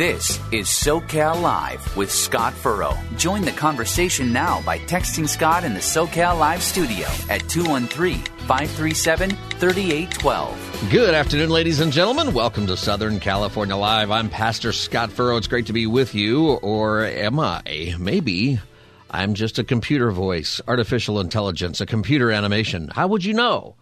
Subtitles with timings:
[0.00, 2.96] This is SoCal Live with Scott Furrow.
[3.18, 9.28] Join the conversation now by texting Scott in the SoCal Live studio at 213 537
[9.28, 10.90] 3812.
[10.90, 12.32] Good afternoon, ladies and gentlemen.
[12.32, 14.10] Welcome to Southern California Live.
[14.10, 15.36] I'm Pastor Scott Furrow.
[15.36, 17.94] It's great to be with you, or am I?
[17.98, 18.58] Maybe.
[19.10, 22.88] I'm just a computer voice, artificial intelligence, a computer animation.
[22.88, 23.74] How would you know?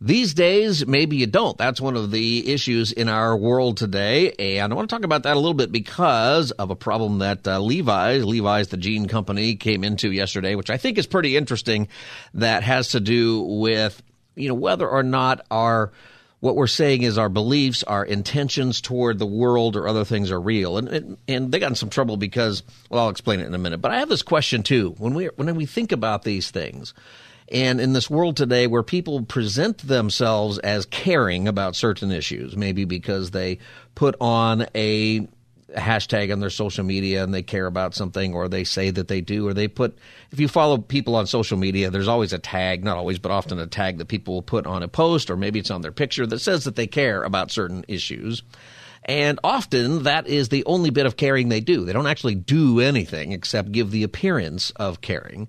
[0.00, 1.56] These days, maybe you don't.
[1.56, 4.32] That's one of the issues in our world today.
[4.32, 7.48] And I want to talk about that a little bit because of a problem that
[7.48, 11.88] uh, Levi's, Levi's, the jean company, came into yesterday, which I think is pretty interesting,
[12.34, 14.02] that has to do with,
[14.34, 15.92] you know, whether or not our
[16.40, 20.40] what we're saying is our beliefs, our intentions toward the world or other things are
[20.40, 20.76] real.
[20.76, 23.58] And, and, and they got in some trouble because, well, I'll explain it in a
[23.58, 23.80] minute.
[23.80, 24.94] But I have this question too.
[24.98, 26.92] When we, when we think about these things,
[27.50, 32.84] and in this world today where people present themselves as caring about certain issues, maybe
[32.84, 33.58] because they
[33.94, 35.28] put on a
[35.76, 39.20] hashtag on their social media and they care about something or they say that they
[39.20, 39.98] do or they put
[40.30, 43.58] if you follow people on social media there's always a tag not always but often
[43.58, 46.24] a tag that people will put on a post or maybe it's on their picture
[46.24, 48.42] that says that they care about certain issues.
[49.08, 51.84] And often that is the only bit of caring they do.
[51.84, 55.48] They don't actually do anything except give the appearance of caring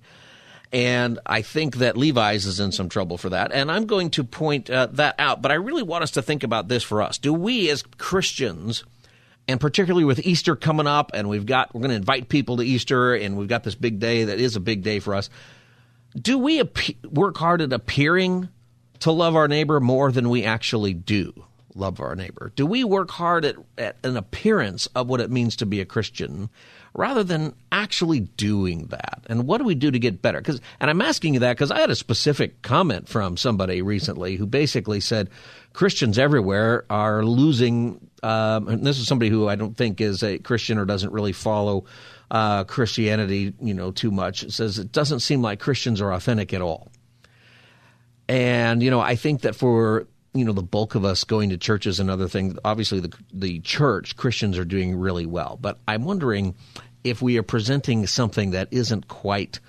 [0.72, 3.52] and I think that Levi's is in some trouble for that.
[3.52, 5.40] And I'm going to point uh, that out.
[5.40, 7.16] But I really want us to think about this for us.
[7.18, 8.84] Do we as Christians,
[9.46, 12.62] and particularly with Easter coming up, and we've got, we're going to invite people to
[12.62, 15.30] Easter, and we've got this big day that is a big day for us.
[16.14, 18.48] Do we ap- work hard at appearing
[19.00, 21.32] to love our neighbor more than we actually do
[21.74, 22.52] love our neighbor?
[22.56, 25.86] Do we work hard at, at an appearance of what it means to be a
[25.86, 26.50] Christian?
[26.98, 29.22] Rather than actually doing that.
[29.28, 30.38] And what do we do to get better?
[30.38, 34.34] Because, and I'm asking you that because I had a specific comment from somebody recently
[34.34, 35.30] who basically said
[35.74, 38.10] Christians everywhere are losing.
[38.24, 41.32] Um, and this is somebody who I don't think is a Christian or doesn't really
[41.32, 41.84] follow
[42.32, 44.42] uh, Christianity, you know, too much.
[44.42, 46.90] It says it doesn't seem like Christians are authentic at all.
[48.28, 51.56] And you know, I think that for you know the bulk of us going to
[51.56, 56.04] churches and other things obviously the the church christians are doing really well but i'm
[56.04, 56.54] wondering
[57.04, 59.60] if we are presenting something that isn't quite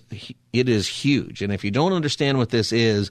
[0.53, 1.41] it is huge.
[1.41, 3.11] And if you don't understand what this is,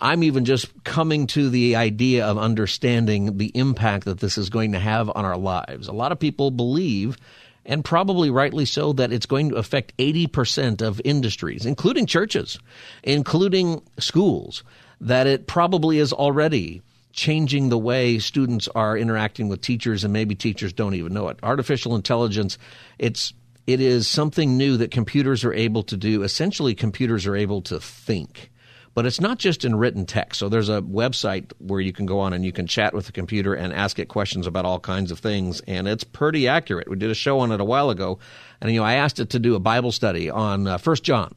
[0.00, 4.72] I'm even just coming to the idea of understanding the impact that this is going
[4.72, 5.88] to have on our lives.
[5.88, 7.16] A lot of people believe,
[7.64, 12.58] and probably rightly so, that it's going to affect 80% of industries, including churches,
[13.02, 14.64] including schools,
[15.00, 16.82] that it probably is already
[17.12, 21.38] changing the way students are interacting with teachers and maybe teachers don't even know it.
[21.42, 22.58] Artificial intelligence,
[22.98, 23.32] it's
[23.66, 26.22] it is something new that computers are able to do.
[26.22, 28.50] Essentially, computers are able to think
[28.96, 30.40] but it's not just in written text.
[30.40, 33.12] So there's a website where you can go on and you can chat with the
[33.12, 36.88] computer and ask it questions about all kinds of things, and it's pretty accurate.
[36.88, 38.18] We did a show on it a while ago,
[38.58, 41.34] and you know I asked it to do a Bible study on uh, First John,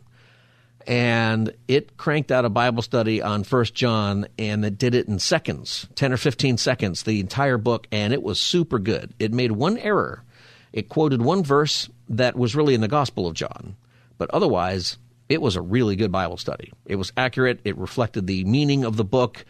[0.88, 5.20] and it cranked out a Bible study on First John, and it did it in
[5.20, 9.14] seconds, ten or fifteen seconds, the entire book, and it was super good.
[9.20, 10.24] It made one error.
[10.72, 13.76] It quoted one verse that was really in the Gospel of John,
[14.18, 14.98] but otherwise
[15.30, 16.74] it was a really good Bible study.
[16.86, 17.62] It was accurate.
[17.64, 19.46] It reflected the meaning of the book.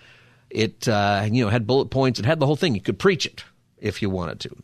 [0.49, 2.19] It uh, you know had bullet points.
[2.19, 2.75] It had the whole thing.
[2.75, 3.43] You could preach it
[3.77, 4.55] if you wanted to.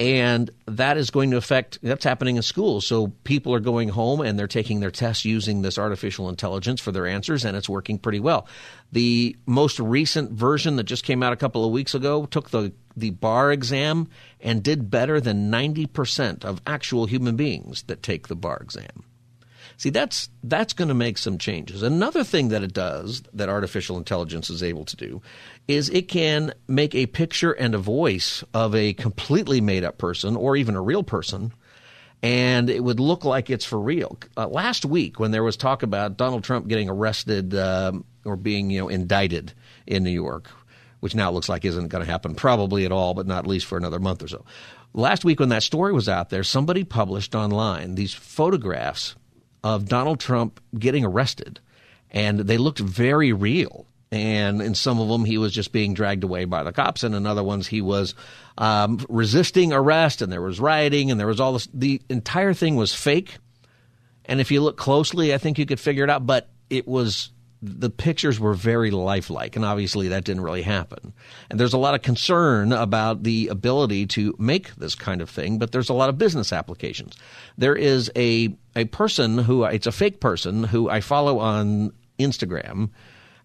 [0.00, 2.86] And that is going to affect, that's happening in schools.
[2.86, 6.90] So people are going home and they're taking their tests using this artificial intelligence for
[6.90, 8.48] their answers, and it's working pretty well.
[8.92, 12.72] The most recent version that just came out a couple of weeks ago took the,
[12.96, 14.08] the bar exam
[14.40, 19.04] and did better than 90% of actual human beings that take the bar exam.
[19.80, 21.82] See, that's that's going to make some changes.
[21.82, 25.22] Another thing that it does that artificial intelligence is able to do
[25.68, 30.36] is it can make a picture and a voice of a completely made up person
[30.36, 31.54] or even a real person
[32.22, 34.18] and it would look like it's for real.
[34.36, 38.68] Uh, last week, when there was talk about Donald Trump getting arrested um, or being,
[38.68, 39.54] you know, indicted
[39.86, 40.50] in New York,
[41.00, 43.78] which now looks like isn't going to happen probably at all, but not least for
[43.78, 44.44] another month or so.
[44.92, 49.14] Last week, when that story was out there, somebody published online these photographs
[49.62, 51.60] of Donald Trump getting arrested,
[52.10, 53.86] and they looked very real.
[54.12, 57.14] And in some of them he was just being dragged away by the cops and
[57.14, 58.16] in other ones he was
[58.58, 62.74] um, resisting arrest and there was rioting and there was all this the entire thing
[62.74, 63.38] was fake.
[64.24, 67.30] And if you look closely i think you could figure it out but it was
[67.62, 71.12] the pictures were very lifelike and obviously that didn't really happen
[71.50, 75.58] and there's a lot of concern about the ability to make this kind of thing
[75.58, 77.16] but there's a lot of business applications
[77.58, 82.88] there is a a person who it's a fake person who i follow on instagram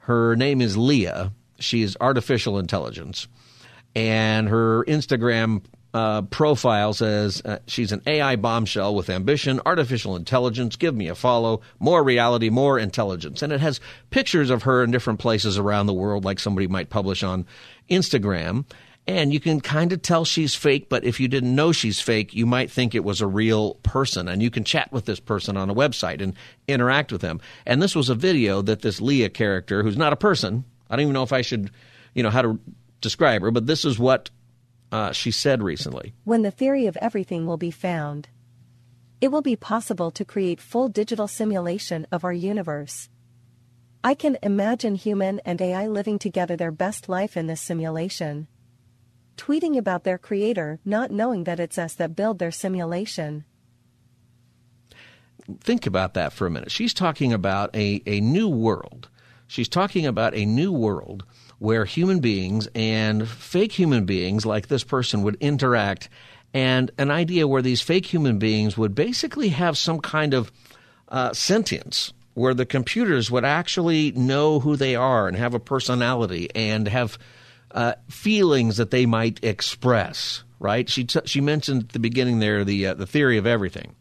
[0.05, 1.33] her name is Leah.
[1.59, 3.27] She is artificial intelligence.
[3.95, 5.63] And her Instagram
[5.95, 10.75] uh, profile says uh, she's an AI bombshell with ambition, artificial intelligence.
[10.75, 11.61] Give me a follow.
[11.79, 13.41] More reality, more intelligence.
[13.41, 16.89] And it has pictures of her in different places around the world, like somebody might
[16.89, 17.45] publish on
[17.89, 18.65] Instagram.
[19.07, 22.33] And you can kind of tell she's fake, but if you didn't know she's fake,
[22.33, 24.27] you might think it was a real person.
[24.27, 26.33] And you can chat with this person on a website and
[26.67, 27.39] interact with them.
[27.65, 31.03] And this was a video that this Leah character, who's not a person, I don't
[31.03, 31.71] even know if I should,
[32.13, 32.59] you know, how to
[32.99, 34.29] describe her, but this is what
[34.91, 36.13] uh, she said recently.
[36.23, 38.29] When the theory of everything will be found,
[39.21, 43.09] it will be possible to create full digital simulation of our universe.
[44.03, 48.47] I can imagine human and AI living together their best life in this simulation
[49.35, 53.45] tweeting about their creator not knowing that it's us that build their simulation.
[55.59, 56.71] Think about that for a minute.
[56.71, 59.09] She's talking about a, a new world.
[59.47, 61.23] She's talking about a new world
[61.59, 66.09] where human beings and fake human beings like this person would interact
[66.55, 70.53] and an idea where these fake human beings would basically have some kind of
[71.09, 76.49] uh, sentience where the computers would actually know who they are and have a personality
[76.55, 77.17] and have
[77.71, 80.43] uh, feelings that they might express.
[80.57, 80.87] Right?
[80.89, 83.93] She t- she mentioned at the beginning there the uh, the theory of everything.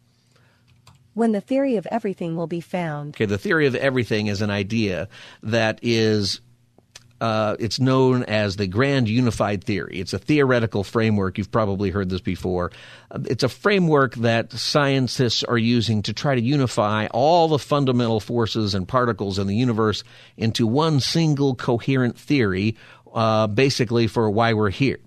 [1.14, 3.16] When the theory of everything will be found.
[3.16, 5.08] Okay, the theory of everything is an idea
[5.42, 6.40] that is
[7.24, 9.98] uh, it's known as the Grand Unified Theory.
[9.98, 11.38] It's a theoretical framework.
[11.38, 12.70] You've probably heard this before.
[13.10, 18.20] Uh, it's a framework that scientists are using to try to unify all the fundamental
[18.20, 20.04] forces and particles in the universe
[20.36, 22.76] into one single coherent theory
[23.14, 24.98] uh, basically for why we're here.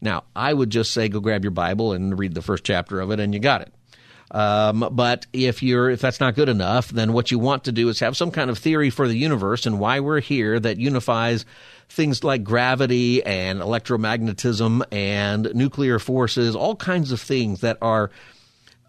[0.00, 3.10] Now, I would just say go grab your Bible and read the first chapter of
[3.10, 3.74] it, and you got it.
[4.30, 7.88] Um, but if you're if that's not good enough, then what you want to do
[7.88, 11.44] is have some kind of theory for the universe and why we're here that unifies
[11.88, 18.10] things like gravity and electromagnetism and nuclear forces, all kinds of things that are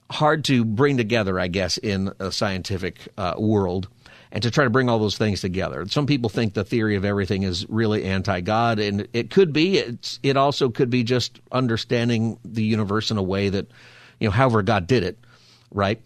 [0.10, 3.88] hard to bring together, I guess, in a scientific uh, world
[4.32, 5.86] and to try to bring all those things together.
[5.88, 9.78] Some people think the theory of everything is really anti-God, and it could be.
[9.78, 13.68] It's, it also could be just understanding the universe in a way that,
[14.20, 15.18] you know, however God did it,
[15.72, 16.02] right?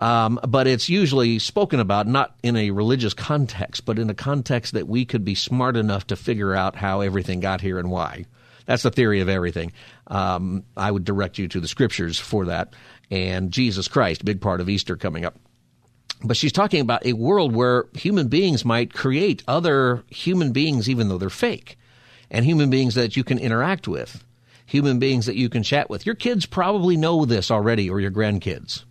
[0.00, 4.74] Um, but it's usually spoken about not in a religious context, but in a context
[4.74, 8.26] that we could be smart enough to figure out how everything got here and why.
[8.66, 9.72] That's the theory of everything.
[10.06, 12.74] Um, I would direct you to the scriptures for that.
[13.10, 15.36] And Jesus Christ, big part of Easter coming up.
[16.22, 21.08] But she's talking about a world where human beings might create other human beings, even
[21.08, 21.78] though they're fake,
[22.30, 24.24] and human beings that you can interact with,
[24.64, 26.06] human beings that you can chat with.
[26.06, 28.84] Your kids probably know this already, or your grandkids.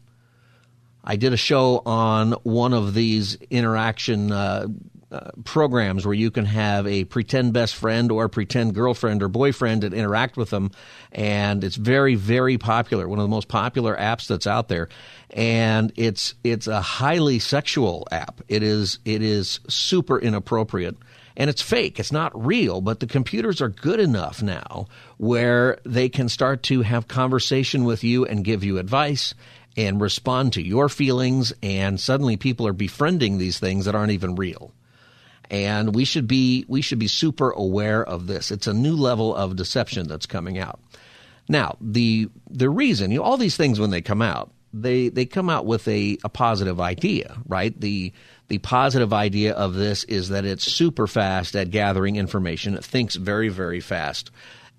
[1.04, 4.68] I did a show on one of these interaction uh,
[5.14, 9.84] uh, programs where you can have a pretend best friend or pretend girlfriend or boyfriend
[9.84, 10.72] and interact with them.
[11.12, 13.08] And it's very, very popular.
[13.08, 14.90] One of the most popular apps that's out there.
[15.30, 18.42] And it's, it's a highly sexual app.
[18.48, 20.98] It is, it is super inappropriate
[21.36, 22.00] and it's fake.
[22.00, 26.82] It's not real, but the computers are good enough now where they can start to
[26.82, 29.34] have conversation with you and give you advice
[29.76, 31.54] and respond to your feelings.
[31.62, 34.74] And suddenly people are befriending these things that aren't even real
[35.50, 38.52] and we should be we should be super aware of this.
[38.52, 40.80] It's a new level of deception that's coming out.
[41.48, 45.26] Now, the the reason you know, all these things when they come out, they they
[45.26, 47.80] come out with a, a positive idea, right?
[47.80, 48.14] The
[48.48, 52.74] the positive idea of this is that it's super fast at gathering information.
[52.76, 54.32] It thinks very very fast.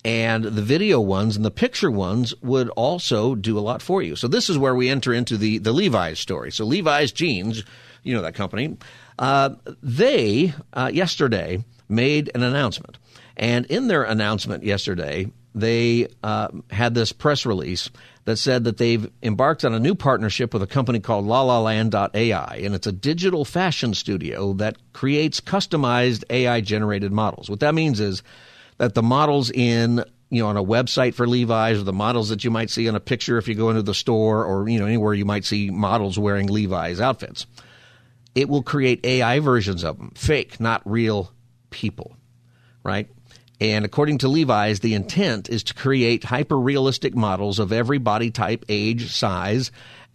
[0.05, 4.17] And the video ones and the picture ones would also do a lot for you.
[4.17, 6.53] So this is where we enter into the the Levi's story.
[6.53, 7.65] So Levi's jeans,
[8.03, 8.77] you know that company
[9.19, 9.51] uh,
[9.83, 12.99] they uh, yesterday made an announcement,
[13.37, 17.91] and in their announcement yesterday, they uh, had this press release
[18.25, 22.75] that said that they've embarked on a new partnership with a company called LaLaLand.ai, and
[22.75, 27.49] it's a digital fashion studio that creates customized AI generated models.
[27.49, 28.23] What that means is
[28.79, 32.45] that the models in you know on a website for Levi's or the models that
[32.45, 34.87] you might see in a picture if you go into the store or you know
[34.87, 37.47] anywhere you might see models wearing Levi's outfits.
[38.35, 41.33] It will create AI versions of them, fake, not real
[41.71, 42.17] people,
[42.83, 43.09] right?
[43.61, 48.33] And according to Levi's, the intent is to create hyper realistic models of every body
[48.33, 49.71] type, age, size,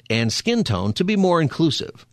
[0.10, 2.06] and skin tone to be more inclusive.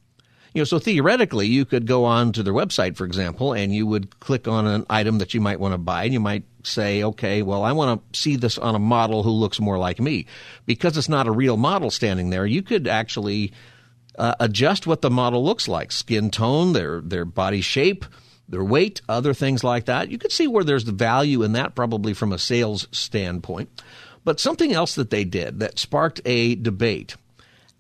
[0.57, 3.87] You know, so theoretically, you could go on to their website, for example, and you
[3.87, 7.03] would click on an item that you might want to buy, and you might say,
[7.03, 10.25] okay, well, I want to see this on a model who looks more like me.
[10.65, 13.53] Because it's not a real model standing there, you could actually
[14.19, 18.07] uh, adjust what the model looks like skin tone, their, their body shape,
[18.49, 20.11] their weight, other things like that.
[20.11, 23.69] You could see where there's the value in that, probably from a sales standpoint.
[24.25, 27.15] But something else that they did that sparked a debate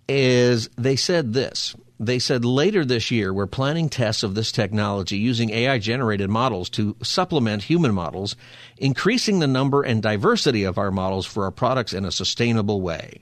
[0.06, 5.16] is they said this they said later this year we're planning tests of this technology
[5.16, 8.36] using AI generated models to supplement human models,
[8.76, 13.20] increasing the number and diversity of our models for our products in a sustainable way.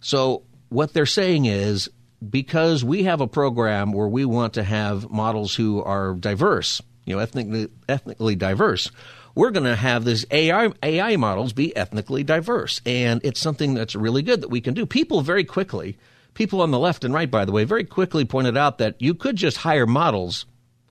[0.00, 1.88] So, what they're saying is
[2.28, 7.14] because we have a program where we want to have models who are diverse, you
[7.14, 8.90] know, ethnically, ethnically diverse,
[9.34, 12.80] we're going to have these AI, AI models be ethnically diverse.
[12.84, 14.86] And it's something that's really good that we can do.
[14.86, 15.96] People very quickly
[16.34, 19.14] people on the left and right, by the way, very quickly pointed out that you
[19.14, 20.46] could just hire models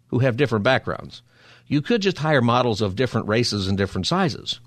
[0.08, 1.22] who have different backgrounds.
[1.68, 4.60] You could just hire models of different races and different sizes.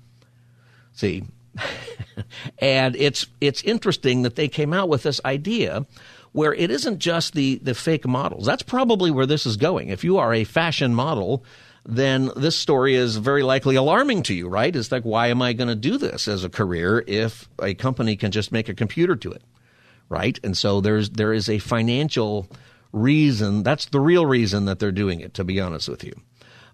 [0.93, 1.23] See,
[2.59, 5.85] and it's it's interesting that they came out with this idea
[6.31, 8.45] where it isn't just the the fake models.
[8.45, 9.89] That's probably where this is going.
[9.89, 11.43] If you are a fashion model,
[11.85, 14.75] then this story is very likely alarming to you, right?
[14.75, 18.15] It's like, why am I going to do this as a career if a company
[18.15, 19.43] can just make a computer to it?
[20.09, 20.39] Right?
[20.43, 22.49] And so there's there is a financial
[22.91, 23.63] reason.
[23.63, 25.33] That's the real reason that they're doing it.
[25.35, 26.13] To be honest with you,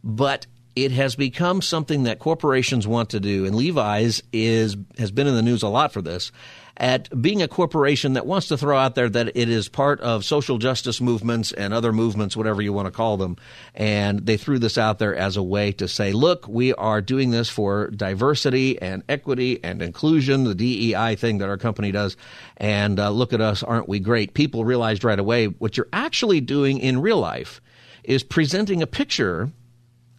[0.04, 5.28] but it has become something that corporations want to do, and Levi's is has been
[5.28, 6.32] in the news a lot for this
[6.78, 10.26] at being a corporation that wants to throw out there that it is part of
[10.26, 13.38] social justice movements and other movements, whatever you want to call them.
[13.76, 17.32] And they threw this out there as a way to say, look, we are doing
[17.32, 22.18] this for diversity and equity and inclusion, the DEI thing that our company does.
[22.58, 24.34] And uh, look at us, aren't we great?
[24.34, 27.62] People realized right away what you're actually doing in real life
[28.04, 29.52] is presenting a picture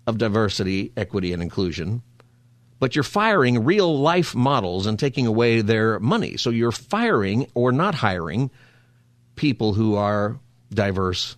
[0.06, 2.02] of diversity, equity, and inclusion
[2.82, 6.36] but you're firing real life models and taking away their money.
[6.36, 8.50] So you're firing or not hiring
[9.36, 11.36] people who are diverse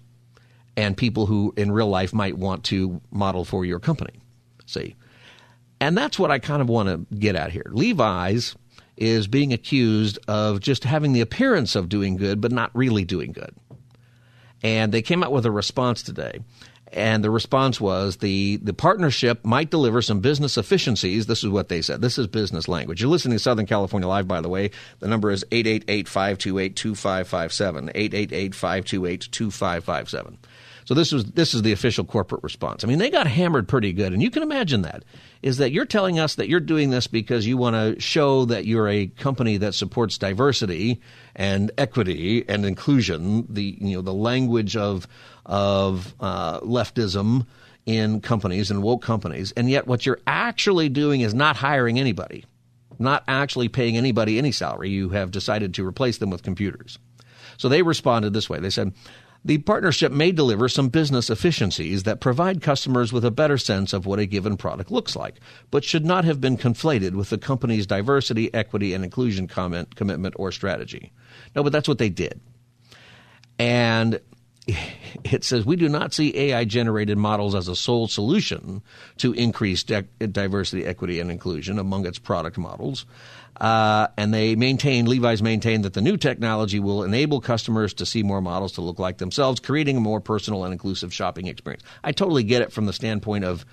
[0.74, 4.22] and people who in real life might want to model for your company.
[4.64, 4.96] See?
[5.80, 7.66] And that's what I kind of want to get at here.
[7.68, 8.56] Levi's
[8.96, 13.32] is being accused of just having the appearance of doing good, but not really doing
[13.32, 13.54] good.
[14.62, 16.40] And they came out with a response today
[16.94, 21.26] and the response was the, the partnership might deliver some business efficiencies.
[21.26, 22.00] This is what they said.
[22.00, 23.00] This is business language.
[23.00, 24.70] You're listening to Southern California Live, by the way.
[25.00, 27.90] The number is 888 528 2557.
[27.94, 30.38] 888 528 2557.
[30.84, 32.84] So this was this is the official corporate response.
[32.84, 35.04] I mean, they got hammered pretty good, and you can imagine that.
[35.42, 38.66] Is that you're telling us that you're doing this because you want to show that
[38.66, 41.00] you're a company that supports diversity
[41.34, 45.08] and equity and inclusion, the you know the language of
[45.46, 47.46] of uh, leftism
[47.86, 52.44] in companies and woke companies, and yet what you're actually doing is not hiring anybody,
[52.98, 54.90] not actually paying anybody any salary.
[54.90, 56.98] You have decided to replace them with computers.
[57.56, 58.58] So they responded this way.
[58.58, 58.92] They said,
[59.44, 64.06] the partnership may deliver some business efficiencies that provide customers with a better sense of
[64.06, 65.34] what a given product looks like,
[65.70, 70.34] but should not have been conflated with the company's diversity, equity, and inclusion comment, commitment
[70.38, 71.12] or strategy.
[71.54, 72.40] No, but that's what they did.
[73.58, 74.18] And
[74.66, 78.80] it says we do not see AI generated models as a sole solution
[79.18, 83.04] to increase diversity, equity, and inclusion among its product models.
[83.60, 88.22] Uh, and they maintain, Levi's maintain that the new technology will enable customers to see
[88.22, 91.84] more models to look like themselves, creating a more personal and inclusive shopping experience.
[92.02, 93.64] I totally get it from the standpoint of,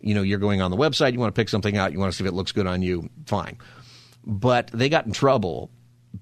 [0.00, 2.10] you know, you're going on the website, you want to pick something out, you want
[2.10, 3.58] to see if it looks good on you, fine.
[4.24, 5.70] But they got in trouble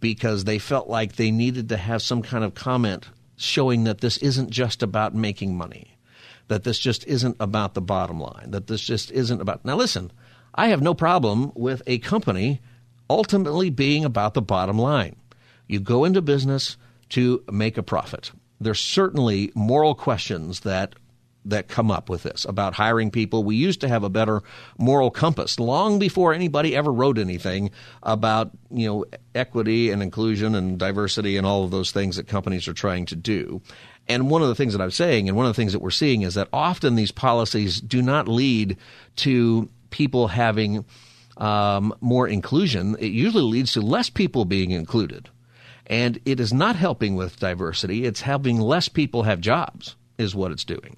[0.00, 4.16] because they felt like they needed to have some kind of comment showing that this
[4.18, 5.96] isn't just about making money,
[6.48, 9.64] that this just isn't about the bottom line, that this just isn't about.
[9.64, 10.10] Now, listen,
[10.54, 12.60] I have no problem with a company
[13.08, 15.16] ultimately being about the bottom line.
[15.68, 16.76] You go into business
[17.10, 18.32] to make a profit.
[18.60, 20.94] There's certainly moral questions that
[21.46, 23.44] that come up with this about hiring people.
[23.44, 24.42] We used to have a better
[24.78, 27.70] moral compass long before anybody ever wrote anything
[28.02, 32.66] about you know equity and inclusion and diversity and all of those things that companies
[32.68, 33.62] are trying to do.
[34.08, 35.90] And one of the things that I'm saying, and one of the things that we're
[35.90, 38.76] seeing, is that often these policies do not lead
[39.16, 40.84] to people having
[41.36, 42.96] um, more inclusion.
[42.98, 45.28] It usually leads to less people being included.
[45.86, 48.04] And it is not helping with diversity.
[48.04, 50.96] It's helping less people have jobs, is what it's doing.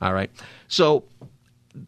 [0.00, 0.30] All right.
[0.66, 1.04] So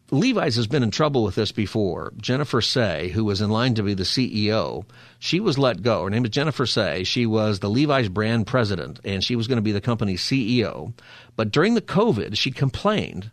[0.09, 2.13] Levi's has been in trouble with this before.
[2.17, 4.85] Jennifer Sey, who was in line to be the CEO,
[5.19, 6.03] she was let go.
[6.03, 7.03] Her name is Jennifer Sey.
[7.03, 10.93] She was the Levi's brand president, and she was going to be the company's CEO.
[11.35, 13.29] But during the COVID, she complained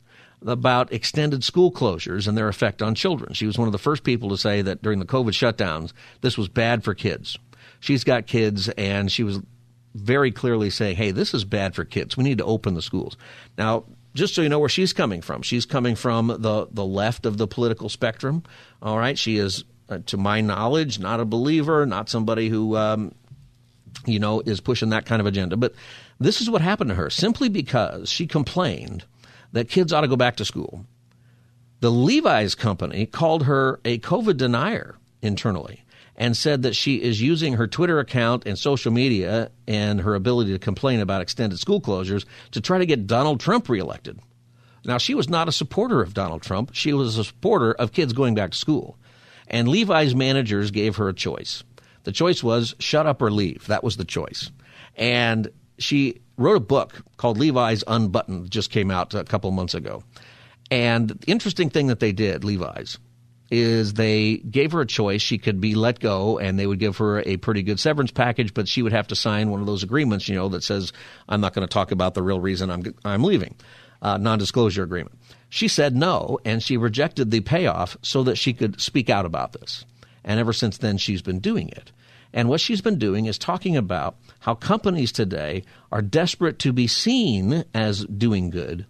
[0.47, 3.35] about extended school closures and their effect on children.
[3.35, 6.37] She was one of the first people to say that during the COVID shutdowns, this
[6.39, 7.39] was bad for kids.
[7.81, 9.41] She's got kids, and she was
[9.95, 12.17] very clearly saying, hey, this is bad for kids.
[12.17, 13.17] We need to open the schools.
[13.59, 13.85] Now,
[14.15, 17.39] just so you know where she's coming from, she's coming from the, the left of
[17.39, 18.43] the political spectrum.
[18.81, 19.19] All right.
[19.19, 23.15] She is, uh, to my knowledge, not a believer, not somebody who, um,
[24.07, 25.57] you know, is pushing that kind of agenda.
[25.57, 25.75] But
[26.21, 29.05] this is what happened to her simply because she complained
[29.53, 30.87] that kids ought to go back to school.
[31.81, 35.85] The Levi's company called her a COVID denier internally
[36.17, 40.53] and said that she is using her Twitter account and social media and her ability
[40.53, 44.19] to complain about extended school closures to try to get Donald Trump reelected.
[44.85, 46.71] Now, she was not a supporter of Donald Trump.
[46.75, 48.99] She was a supporter of kids going back to school.
[49.49, 51.63] And Levi's managers gave her a choice.
[52.05, 53.67] The choice was shut up or leave.
[53.69, 54.51] That was the choice.
[54.97, 55.51] And
[55.83, 60.03] she wrote a book called Levi's Unbuttoned, just came out a couple months ago.
[60.71, 62.99] And the interesting thing that they did, Levi's,
[63.51, 65.21] is they gave her a choice.
[65.21, 68.55] She could be let go and they would give her a pretty good severance package,
[68.55, 70.93] but she would have to sign one of those agreements, you know, that says,
[71.29, 73.55] I'm not going to talk about the real reason I'm, I'm leaving,
[74.01, 75.19] uh, non disclosure agreement.
[75.51, 79.53] She said no, and she rejected the payoff so that she could speak out about
[79.53, 79.85] this.
[80.25, 81.93] And ever since then, she's been doing it.
[82.33, 86.87] And what she's been doing is talking about how companies today are desperate to be
[86.87, 88.87] seen as doing good.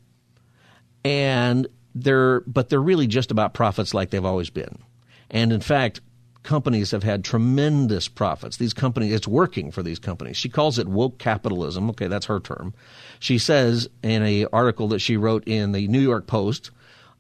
[1.04, 4.78] And they're but they're really just about profits like they've always been.
[5.30, 6.00] And in fact,
[6.43, 8.56] companies have had tremendous profits.
[8.56, 10.36] These companies, it's working for these companies.
[10.36, 11.90] She calls it woke capitalism.
[11.90, 12.75] Okay, that's her term.
[13.19, 16.71] She says in a article that she wrote in the New York Post,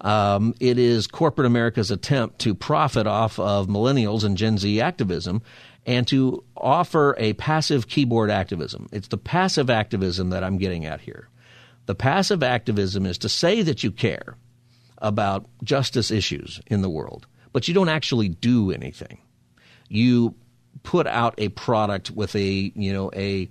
[0.00, 5.42] um, it is corporate America's attempt to profit off of millennials and Gen Z activism
[5.86, 8.88] and to offer a passive keyboard activism.
[8.92, 11.28] It's the passive activism that I'm getting at here.
[11.86, 14.36] The passive activism is to say that you care,
[15.02, 19.18] about justice issues in the world, but you don't actually do anything.
[19.88, 20.34] You
[20.84, 23.50] put out a product with a you know a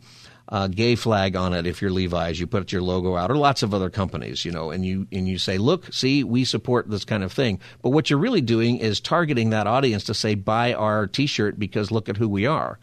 [0.52, 2.40] uh, gay flag on it if you're Levi's.
[2.40, 5.28] You put your logo out, or lots of other companies, you know, and you and
[5.28, 8.78] you say, "Look, see, we support this kind of thing." But what you're really doing
[8.78, 12.80] is targeting that audience to say, "Buy our T-shirt because look at who we are,"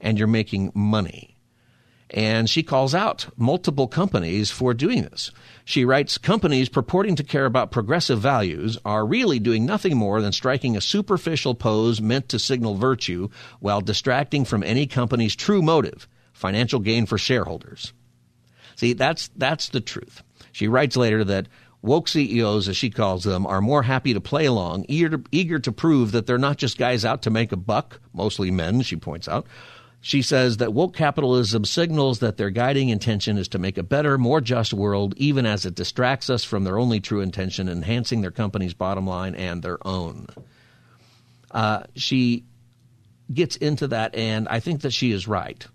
[0.00, 1.36] and you're making money.
[2.12, 5.30] And she calls out multiple companies for doing this.
[5.64, 10.32] She writes Companies purporting to care about progressive values are really doing nothing more than
[10.32, 13.28] striking a superficial pose meant to signal virtue
[13.60, 16.08] while distracting from any company's true motive
[16.40, 17.92] financial gain for shareholders.
[18.76, 20.22] See, that's, that's the truth.
[20.52, 21.46] She writes later that
[21.82, 25.58] woke CEOs, as she calls them, are more happy to play along, eager to, eager
[25.58, 28.96] to prove that they're not just guys out to make a buck, mostly men, she
[28.96, 29.46] points out,
[30.00, 34.16] she says that woke capitalism signals that their guiding intention is to make a better,
[34.16, 38.30] more just world, even as it distracts us from their only true intention, enhancing their
[38.30, 40.26] company's bottom line and their own.
[41.50, 42.44] Uh, she
[43.32, 45.66] gets into that, and I think that she is right.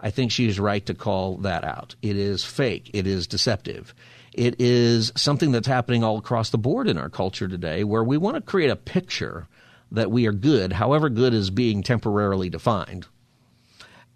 [0.00, 1.94] I think she is right to call that out.
[2.02, 3.94] It is fake, it is deceptive.
[4.32, 8.18] It is something that's happening all across the board in our culture today where we
[8.18, 9.48] want to create a picture
[9.92, 13.06] that we are good, however good is being temporarily defined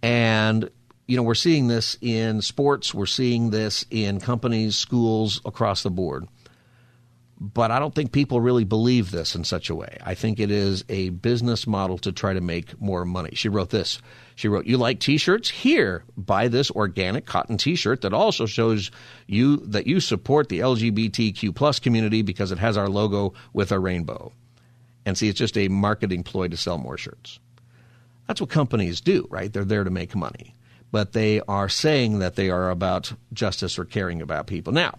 [0.02, 0.70] and
[1.06, 5.90] you know, we're seeing this in sports, we're seeing this in companies, schools across the
[5.90, 6.26] board.
[7.40, 9.96] But I don't think people really believe this in such a way.
[10.04, 13.30] I think it is a business model to try to make more money.
[13.32, 14.00] She wrote this.
[14.40, 15.50] She wrote, You like t shirts?
[15.50, 18.90] Here, buy this organic cotton t shirt that also shows
[19.26, 23.78] you that you support the LGBTQ plus community because it has our logo with a
[23.78, 24.32] rainbow.
[25.04, 27.38] And see, it's just a marketing ploy to sell more shirts.
[28.28, 29.52] That's what companies do, right?
[29.52, 30.54] They're there to make money.
[30.90, 34.72] But they are saying that they are about justice or caring about people.
[34.72, 34.94] Now,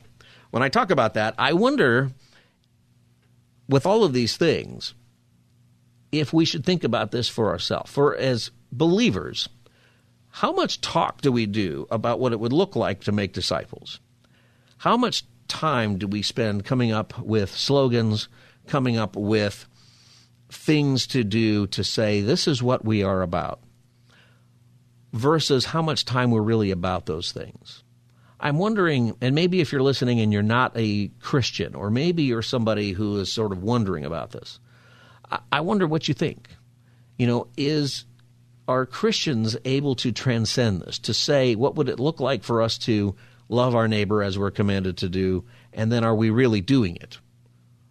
[0.52, 2.12] when I talk about that, I wonder
[3.68, 4.94] with all of these things
[6.12, 7.92] if we should think about this for ourselves.
[7.92, 9.50] For as believers,
[10.30, 14.00] how much talk do we do about what it would look like to make disciples?
[14.78, 18.30] How much time do we spend coming up with slogans,
[18.68, 19.68] coming up with
[20.50, 23.62] things to do to say this is what we are about
[25.14, 27.84] versus how much time we're really about those things.
[28.40, 32.42] I'm wondering, and maybe if you're listening and you're not a Christian, or maybe you're
[32.42, 34.60] somebody who is sort of wondering about this,
[35.52, 36.50] I wonder what you think.
[37.18, 38.06] You know, is
[38.68, 42.78] are Christians able to transcend this, to say, what would it look like for us
[42.80, 43.16] to
[43.50, 45.44] love our neighbor as we're commanded to do,
[45.74, 47.20] and then are we really doing it?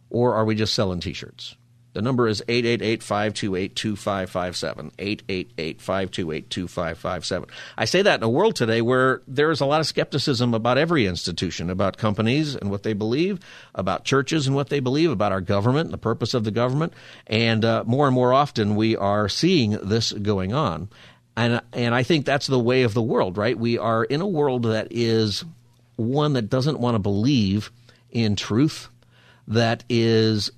[0.08, 1.56] Or are we just selling t shirts?
[1.92, 4.92] The number is 888 528 2557.
[4.98, 7.48] 888 528 2557.
[7.76, 11.06] I say that in a world today where there's a lot of skepticism about every
[11.06, 13.40] institution, about companies and what they believe,
[13.74, 16.92] about churches and what they believe, about our government and the purpose of the government.
[17.26, 20.88] And uh, more and more often we are seeing this going on.
[21.36, 23.58] And, and I think that's the way of the world, right?
[23.58, 25.44] We are in a world that is
[25.96, 27.72] one that doesn't want to believe
[28.10, 28.88] in truth,
[29.48, 30.50] that is,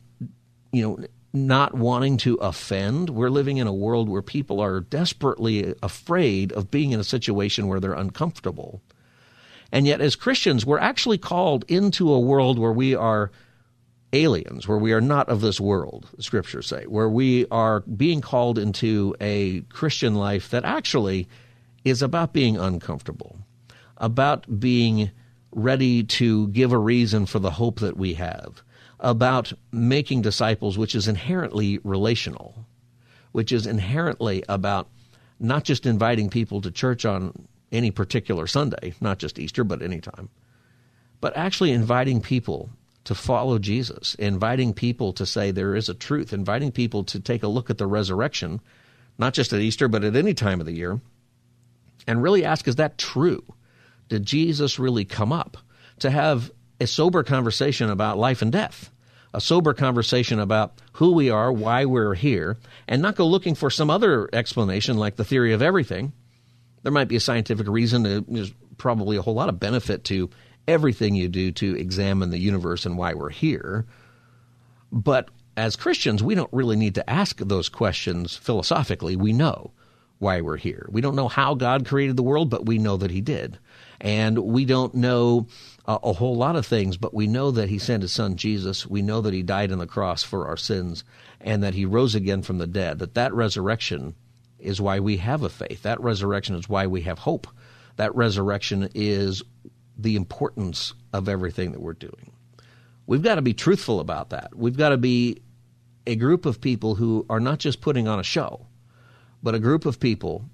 [0.73, 3.11] you know, not wanting to offend.
[3.11, 7.66] We're living in a world where people are desperately afraid of being in a situation
[7.66, 8.83] where they're uncomfortable.
[9.71, 13.31] And yet, as Christians, we're actually called into a world where we are
[14.12, 18.21] aliens, where we are not of this world, the scriptures say, where we are being
[18.21, 21.27] called into a Christian life that actually
[21.85, 23.38] is about being uncomfortable,
[23.97, 25.11] about being
[25.51, 28.62] ready to give a reason for the hope that we have
[29.03, 32.65] about making disciples, which is inherently relational,
[33.33, 34.88] which is inherently about
[35.41, 37.33] not just inviting people to church on
[37.73, 40.29] any particular Sunday, not just Easter, but any time,
[41.21, 42.71] but actually inviting people
[43.05, 47.43] to follow Jesus, inviting people to say there is a truth, inviting people to take
[47.43, 48.61] a look at the resurrection,
[49.19, 51.01] not just at Easter, but at any time of the year,
[52.07, 53.43] and really ask, is that true?
[54.09, 55.57] Did Jesus really come up?
[56.01, 58.90] To have a sober conversation about life and death,
[59.33, 63.71] a sober conversation about who we are, why we're here, and not go looking for
[63.71, 66.12] some other explanation like the theory of everything.
[66.83, 68.25] There might be a scientific reason.
[68.29, 70.29] There's probably a whole lot of benefit to
[70.66, 73.87] everything you do to examine the universe and why we're here.
[74.90, 79.16] But as Christians, we don't really need to ask those questions philosophically.
[79.16, 79.71] We know
[80.18, 80.88] why we're here.
[80.90, 83.59] We don't know how God created the world, but we know that He did.
[84.01, 85.47] And we don't know
[85.87, 88.87] a, a whole lot of things, but we know that He sent His Son Jesus.
[88.87, 91.05] We know that He died on the cross for our sins
[91.40, 92.99] and that He rose again from the dead.
[92.99, 94.14] That that resurrection
[94.59, 95.83] is why we have a faith.
[95.83, 97.47] That resurrection is why we have hope.
[97.97, 99.42] That resurrection is
[99.99, 102.33] the importance of everything that we're doing.
[103.07, 104.57] We've got to be truthful about that.
[104.57, 105.42] We've got to be
[106.07, 108.66] a group of people who are not just putting on a show,
[109.42, 110.49] but a group of people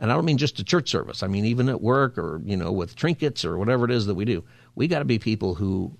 [0.00, 1.22] and I don't mean just a church service.
[1.22, 4.16] I mean even at work or you know with trinkets or whatever it is that
[4.16, 4.42] we do.
[4.74, 5.96] We got to be people who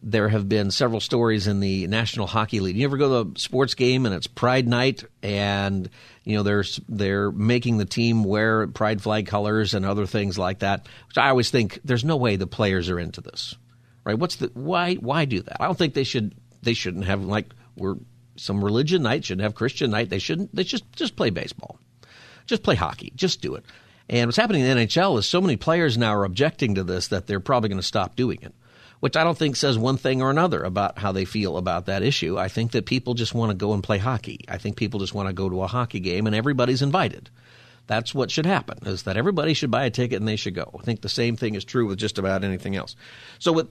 [0.00, 2.76] There have been several stories in the National Hockey League.
[2.76, 5.90] You ever go to a sports game and it's Pride Night, and
[6.22, 10.60] you know they're they're making the team wear Pride flag colors and other things like
[10.60, 10.86] that.
[11.08, 13.56] Which I always think there's no way the players are into this
[14.08, 14.18] right?
[14.18, 14.94] What's the why?
[14.94, 15.62] Why do that?
[15.62, 16.34] I don't think they should.
[16.62, 17.96] They shouldn't have like we're
[18.38, 20.10] some religion night shouldn't have Christian night.
[20.10, 20.54] They shouldn't.
[20.54, 21.78] They just just play baseball,
[22.46, 23.64] just play hockey, just do it.
[24.08, 27.08] And what's happening in the NHL is so many players now are objecting to this
[27.08, 28.54] that they're probably going to stop doing it
[29.00, 32.02] which I don't think says one thing or another about how they feel about that
[32.02, 32.38] issue.
[32.38, 34.40] I think that people just want to go and play hockey.
[34.48, 37.30] I think people just want to go to a hockey game and everybody's invited.
[37.86, 40.78] That's what should happen is that everybody should buy a ticket and they should go.
[40.78, 42.96] I think the same thing is true with just about anything else.
[43.38, 43.68] So with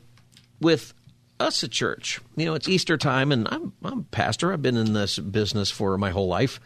[0.59, 0.93] with
[1.39, 4.51] us a church, you know, it's Easter time and I'm I'm a pastor.
[4.51, 6.59] I've been in this business for my whole life.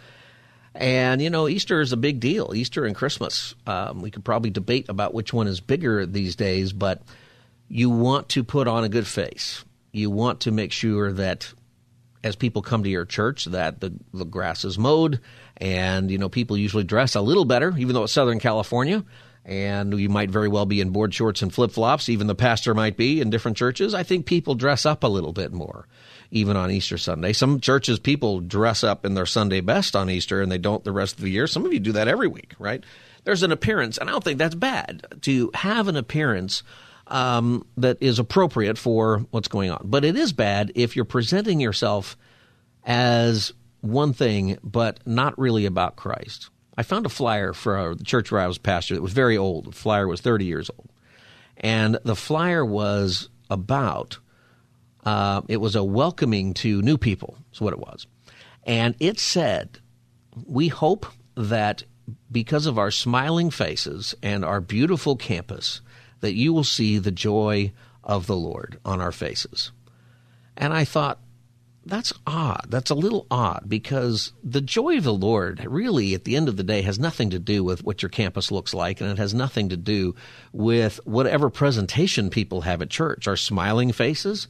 [0.74, 2.54] And, you know, Easter is a big deal.
[2.56, 3.56] Easter and Christmas.
[3.68, 7.02] Um, we could probably debate about which one is bigger these days, but
[7.68, 9.66] you want to put on a good face.
[9.92, 11.54] You want to make sure that
[12.24, 15.20] as people come to your church that the, the grass is mowed
[15.58, 19.04] and you know people usually dress a little better even though it's southern california
[19.44, 22.96] and you might very well be in board shorts and flip-flops even the pastor might
[22.96, 25.88] be in different churches i think people dress up a little bit more
[26.30, 30.42] even on easter sunday some churches people dress up in their sunday best on easter
[30.42, 32.54] and they don't the rest of the year some of you do that every week
[32.60, 32.84] right
[33.24, 36.64] there's an appearance and i don't think that's bad to have an appearance
[37.12, 39.82] um, that is appropriate for what's going on.
[39.84, 42.18] But it is bad if you're presenting yourself
[42.86, 46.50] as one thing, but not really about Christ.
[46.78, 49.66] I found a flyer for the church where I was pastor that was very old.
[49.66, 50.90] The flyer was 30 years old.
[51.58, 54.20] And the flyer was about,
[55.06, 58.08] uh, it was a welcoming to new people, is what it was.
[58.64, 59.80] And it said,
[60.46, 61.06] We hope
[61.36, 61.84] that
[62.32, 65.82] because of our smiling faces and our beautiful campus,
[66.22, 67.72] that you will see the joy
[68.04, 69.72] of the Lord on our faces.
[70.58, 71.20] And I thought,
[71.86, 72.68] that's odd.
[72.70, 76.58] That's a little odd because the joy of the Lord really, at the end of
[76.58, 79.34] the day, has nothing to do with what your campus looks like, and it has
[79.34, 80.16] nothing to do
[80.54, 83.28] with whatever presentation people have at church.
[83.28, 84.48] Our smiling faces.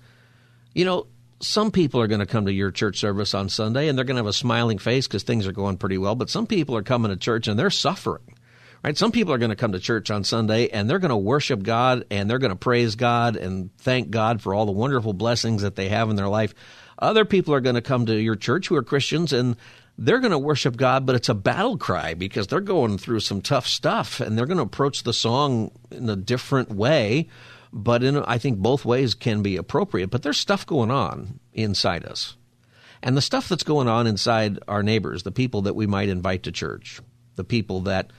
[0.73, 1.07] You know,
[1.41, 4.15] some people are going to come to your church service on Sunday and they're going
[4.15, 6.83] to have a smiling face because things are going pretty well, but some people are
[6.83, 8.35] coming to church and they're suffering.
[8.83, 8.97] Right?
[8.97, 11.61] Some people are going to come to church on Sunday and they're going to worship
[11.61, 15.61] God and they're going to praise God and thank God for all the wonderful blessings
[15.61, 16.55] that they have in their life.
[17.01, 19.55] Other people are going to come to your church who are Christians and
[19.97, 23.41] they're going to worship God, but it's a battle cry because they're going through some
[23.41, 27.27] tough stuff and they're going to approach the song in a different way.
[27.73, 30.09] But in, I think both ways can be appropriate.
[30.09, 32.35] But there's stuff going on inside us.
[33.03, 36.43] And the stuff that's going on inside our neighbors, the people that we might invite
[36.43, 37.01] to church,
[37.35, 38.11] the people that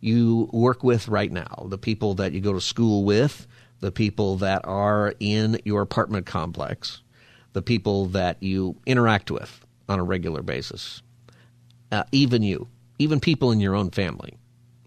[0.00, 3.46] you work with right now, the people that you go to school with,
[3.80, 7.02] the people that are in your apartment complex,
[7.56, 11.00] the people that you interact with on a regular basis,
[11.90, 14.36] uh, even you, even people in your own family.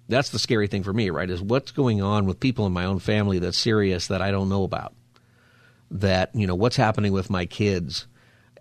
[0.08, 1.28] That's the scary thing for me, right?
[1.28, 4.50] Is what's going on with people in my own family that's serious that I don't
[4.50, 4.94] know about.
[5.90, 8.06] That, you know, what's happening with my kids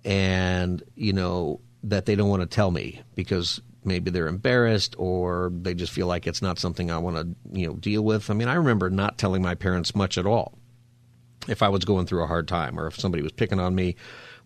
[0.07, 5.53] and, you know, that they don't want to tell me because maybe they're embarrassed or
[5.55, 8.31] they just feel like it's not something I want to you know deal with.
[8.31, 10.58] I mean, I remember not telling my parents much at all
[11.49, 13.97] if I was going through a hard time or if somebody was picking on me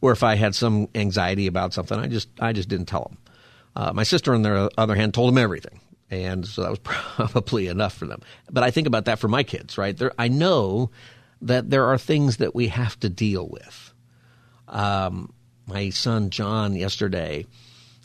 [0.00, 1.98] or if I had some anxiety about something.
[1.98, 3.18] I just I just didn't tell them.
[3.74, 5.80] Uh, my sister, on the other hand, told them everything.
[6.10, 8.20] And so that was probably enough for them.
[8.50, 9.96] But I think about that for my kids, right?
[9.96, 10.90] There, I know
[11.40, 13.94] that there are things that we have to deal with.
[14.68, 15.32] Um,
[15.66, 17.46] my son John yesterday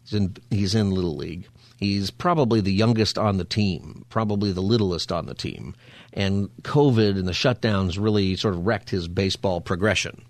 [0.08, 1.48] He's in, he's in Little League.
[1.78, 5.76] He's probably the youngest on the team, probably the littlest on the team.
[6.12, 10.26] And COVID and the shutdowns really sort of wrecked his baseball progression.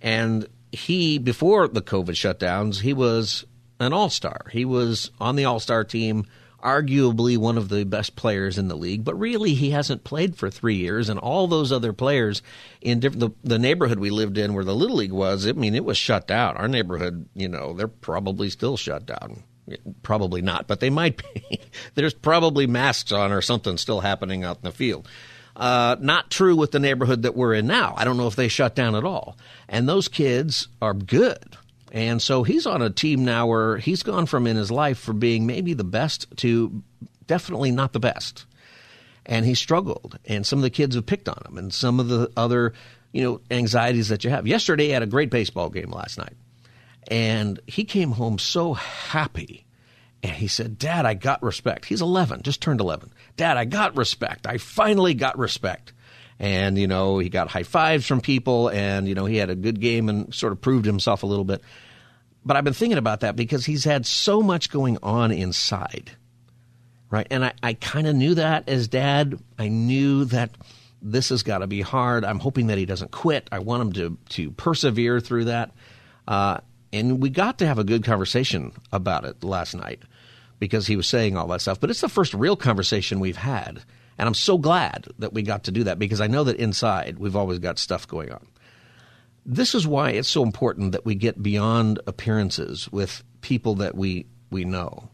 [0.00, 3.44] And he, before the COVID shutdowns, he was
[3.78, 4.46] an all star.
[4.50, 6.26] He was on the all star team
[6.62, 10.48] arguably one of the best players in the league, but really he hasn't played for
[10.48, 11.08] three years.
[11.08, 12.42] And all those other players
[12.80, 15.74] in different, the, the neighborhood we lived in where the Little League was, I mean,
[15.74, 16.56] it was shut down.
[16.56, 19.42] Our neighborhood, you know, they're probably still shut down.
[20.02, 21.60] Probably not, but they might be.
[21.94, 25.08] There's probably masks on or something still happening out in the field.
[25.54, 27.94] Uh, not true with the neighborhood that we're in now.
[27.96, 29.36] I don't know if they shut down at all.
[29.68, 31.56] And those kids are good.
[31.92, 35.12] And so he's on a team now where he's gone from in his life for
[35.12, 36.82] being maybe the best to
[37.26, 38.46] definitely not the best.
[39.26, 40.18] And he struggled.
[40.24, 42.72] And some of the kids have picked on him and some of the other,
[43.12, 44.46] you know, anxieties that you have.
[44.46, 46.34] Yesterday he had a great baseball game last night.
[47.08, 49.66] And he came home so happy.
[50.22, 51.84] And he said, Dad, I got respect.
[51.84, 53.12] He's 11, just turned 11.
[53.36, 54.46] Dad, I got respect.
[54.46, 55.92] I finally got respect
[56.38, 59.54] and you know he got high fives from people and you know he had a
[59.54, 61.60] good game and sort of proved himself a little bit
[62.42, 66.10] but i've been thinking about that because he's had so much going on inside
[67.10, 70.56] right and i, I kind of knew that as dad i knew that
[71.02, 72.24] this has got to be hard.
[72.24, 73.48] I'm hoping that he doesn't quit.
[73.52, 75.72] I want him to to persevere through that.
[76.26, 76.58] Uh,
[76.92, 80.02] and we got to have a good conversation about it last night
[80.58, 81.80] because he was saying all that stuff.
[81.80, 83.82] But it's the first real conversation we've had.
[84.18, 87.18] And I'm so glad that we got to do that because I know that inside
[87.18, 88.46] we've always got stuff going on.
[89.44, 94.26] This is why it's so important that we get beyond appearances with people that we,
[94.50, 95.08] we know.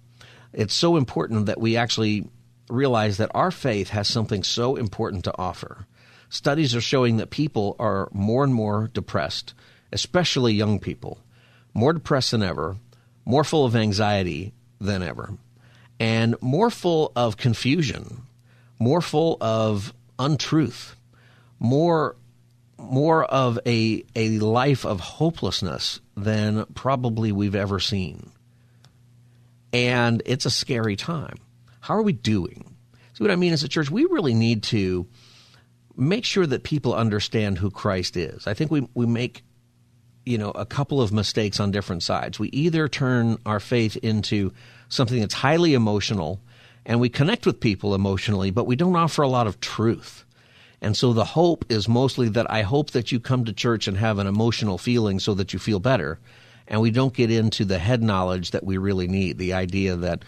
[0.53, 2.29] It's so important that we actually
[2.69, 5.87] realize that our faith has something so important to offer.
[6.29, 9.55] Studies are showing that people are more and more depressed,
[9.93, 11.19] especially young people,
[11.79, 12.77] more depressed than ever,
[13.25, 15.33] more full of anxiety than ever,
[16.01, 18.23] and more full of confusion,
[18.81, 20.97] more full of untruth,
[21.61, 22.17] more
[22.77, 28.31] more of a a life of hopelessness than probably we've ever seen.
[29.73, 31.37] And it's a scary time.
[31.81, 32.75] How are we doing?
[33.14, 35.07] See what I mean as a church, we really need to
[35.97, 38.49] make sure that people understand who Christ is.
[38.49, 39.43] I think we we make
[40.29, 42.38] you know a couple of mistakes on different sides.
[42.38, 44.53] We either turn our faith into
[44.88, 46.41] something that's highly emotional
[46.87, 50.25] and we connect with people emotionally, but we don't offer a lot of truth.
[50.81, 53.97] And so the hope is mostly that I hope that you come to church and
[53.97, 56.19] have an emotional feeling so that you feel better.
[56.67, 60.25] And we don't get into the head knowledge that we really need, the idea that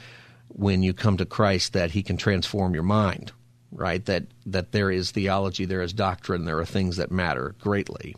[0.49, 3.33] when you come to Christ that he can transform your mind,
[3.71, 4.05] right?
[4.05, 8.17] That that there is theology, there is doctrine, there are things that matter greatly.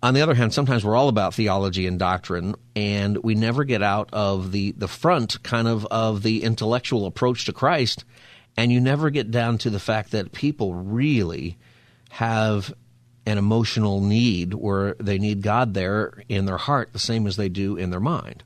[0.00, 3.82] On the other hand, sometimes we're all about theology and doctrine, and we never get
[3.82, 8.04] out of the, the front kind of of the intellectual approach to Christ,
[8.56, 11.58] and you never get down to the fact that people really
[12.10, 12.72] have
[13.26, 17.48] an emotional need where they need God there in their heart the same as they
[17.48, 18.44] do in their mind.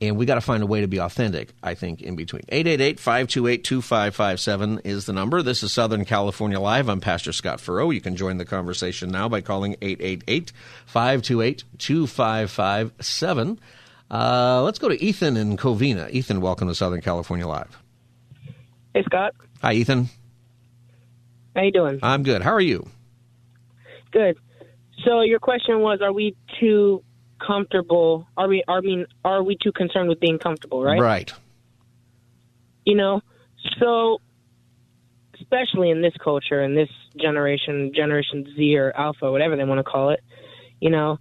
[0.00, 2.42] And we got to find a way to be authentic, I think, in between.
[2.48, 5.42] 888 528 2557 is the number.
[5.42, 6.90] This is Southern California Live.
[6.90, 7.88] I'm Pastor Scott Furrow.
[7.90, 10.52] You can join the conversation now by calling 888
[10.84, 13.60] 528 2557.
[14.10, 16.10] Uh, let's go to Ethan in Covina.
[16.10, 17.82] Ethan, welcome to Southern California Live.
[18.94, 19.34] Hey, Scott.
[19.62, 20.10] Hi, Ethan.
[21.54, 22.00] How you doing?
[22.02, 22.42] I'm good.
[22.42, 22.86] How are you?
[24.12, 24.36] Good.
[25.04, 27.02] So your question was, are we too
[27.44, 28.26] comfortable?
[28.36, 28.62] Are we?
[28.68, 30.82] I mean, are we too concerned with being comfortable?
[30.82, 31.00] Right.
[31.00, 31.32] Right.
[32.84, 33.20] You know,
[33.80, 34.20] so
[35.40, 36.88] especially in this culture, in this
[37.20, 40.20] generation, Generation Z or Alpha, whatever they want to call it,
[40.80, 41.18] you know,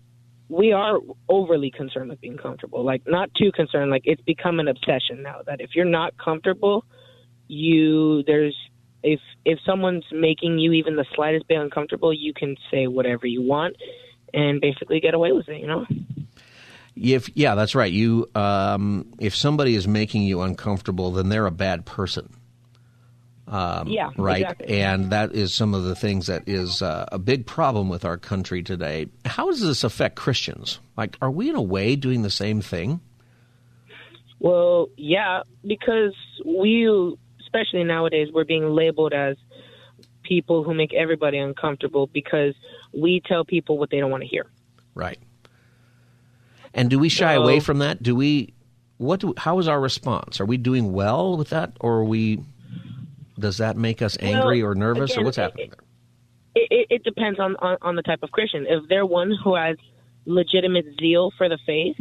[0.47, 2.83] we are overly concerned with being comfortable.
[2.83, 3.89] Like, not too concerned.
[3.89, 6.85] Like, it's become an obsession now that if you're not comfortable,
[7.47, 8.55] you there's
[9.03, 13.41] if if someone's making you even the slightest bit uncomfortable, you can say whatever you
[13.41, 13.75] want
[14.33, 15.59] and basically get away with it.
[15.59, 15.85] You know.
[16.95, 17.91] If yeah, that's right.
[17.91, 22.33] You um, if somebody is making you uncomfortable, then they're a bad person.
[23.47, 24.41] Um, yeah, right.
[24.41, 24.81] exactly.
[24.81, 28.17] And that is some of the things that is uh, a big problem with our
[28.17, 29.07] country today.
[29.23, 30.79] How does this affect Christians?
[30.97, 33.01] Like, are we in a way doing the same thing?
[34.39, 36.87] Well, yeah, because we,
[37.41, 39.37] especially nowadays, we're being labeled as
[40.27, 42.53] people who make everybody uncomfortable because
[42.93, 44.47] we tell people what they don't want to hear.
[44.93, 45.19] Right.
[46.73, 47.43] And do we shy No.
[47.43, 48.03] away from that?
[48.03, 48.53] Do we?
[48.97, 49.19] What?
[49.21, 50.39] Do, how is our response?
[50.41, 52.39] Are we doing well with that, or are we?
[53.39, 55.79] Does that make us angry Well, or nervous, or what's happening there?
[56.55, 58.65] It, it, it depends on, on on the type of Christian.
[58.67, 59.77] If they're one who has
[60.25, 61.97] legitimate zeal for the faith,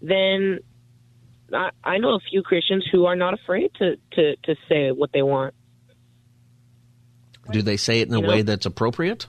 [0.00, 0.60] then
[1.52, 5.10] I, I know a few Christians who are not afraid to, to, to say what
[5.12, 5.54] they want.
[7.50, 9.26] Do they say it in a You way know- that's appropriate?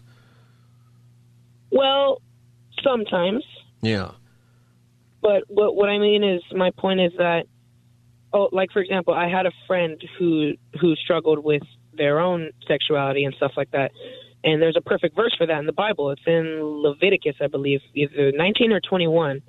[1.71, 2.21] Well,
[2.84, 3.43] sometimes.
[3.82, 4.12] Yeah.
[5.21, 7.47] But what what I mean is, my point is that,
[8.34, 13.23] oh, like for example, I had a friend who who struggled with their own sexuality
[13.25, 13.91] and stuff like that,
[14.43, 16.12] and there's a perfect verse for that in the Bible.
[16.12, 19.38] It's in Leviticus, I believe, either 19 or 21.
[19.38, 19.43] It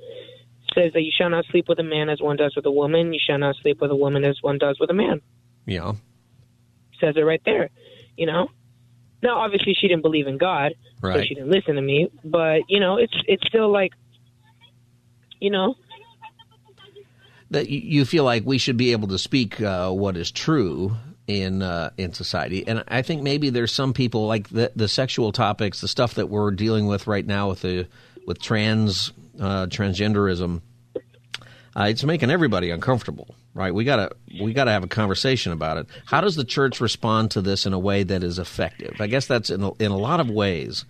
[0.74, 3.12] says that you shall not sleep with a man as one does with a woman.
[3.12, 5.20] You shall not sleep with a woman as one does with a man.
[5.66, 5.92] Yeah.
[7.00, 7.68] says it right there.
[8.16, 8.48] You know.
[9.27, 12.09] Now, obviously, she didn't believe in God, so she didn't listen to me.
[12.25, 13.93] But you know, it's it's still like,
[15.41, 15.75] you know,
[17.51, 20.97] That you- you feel like we should be able to speak uh, what is true
[21.29, 25.33] in uh, in society, and I think maybe there's some people like the the sexual
[25.33, 27.87] topics, the stuff that we're dealing with right now with the
[28.27, 30.61] with trans uh, transgenderism.
[31.77, 33.74] Uh, it's making everybody uncomfortable, right?
[33.74, 35.86] We gotta we gotta have a conversation about it.
[36.04, 38.96] How does the church respond to this in a way that is effective?
[39.00, 40.84] I guess that's in a, in a lot of ways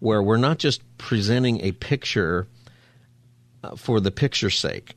[0.00, 2.46] where we're not just presenting a picture
[3.62, 4.94] uh, for the picture's sake,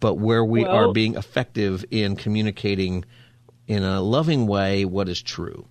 [0.00, 3.04] but where we Well- are being effective in communicating
[3.66, 5.66] in a loving way what is true.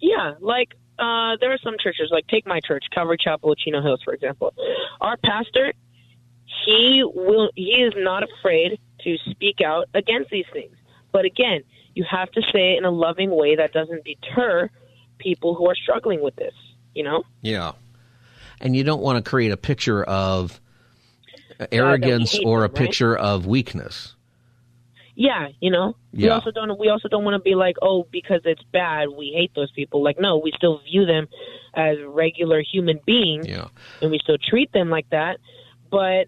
[0.00, 3.80] Yeah, Yeah, like uh, there are some churches, like take my church, Calvary Chapel, Chino
[3.82, 4.52] Hills, for example.
[5.00, 5.72] Our pastor,
[6.66, 10.74] he will, he is not afraid to speak out against these things.
[11.12, 11.62] But again,
[11.94, 14.68] you have to say it in a loving way that doesn't deter
[15.18, 16.54] people who are struggling with this.
[16.94, 17.24] You know?
[17.42, 17.72] Yeah,
[18.60, 20.60] and you don't want to create a picture of
[21.72, 22.74] arrogance or a them, right?
[22.74, 24.14] picture of weakness.
[25.16, 25.96] Yeah, you know.
[26.12, 26.26] Yeah.
[26.26, 29.32] We also don't we also don't want to be like, oh, because it's bad, we
[29.34, 30.02] hate those people.
[30.02, 31.28] Like, no, we still view them
[31.74, 33.68] as regular human beings, Yeah.
[34.00, 35.38] and we still treat them like that.
[35.90, 36.26] But